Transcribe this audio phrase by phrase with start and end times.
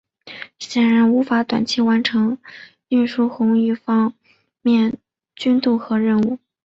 [0.57, 2.39] 显然无法短期完成
[2.87, 4.15] 运输红一方
[4.63, 4.97] 面
[5.35, 6.39] 军渡河任务。